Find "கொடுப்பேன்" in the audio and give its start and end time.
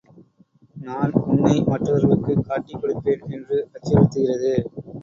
2.81-3.23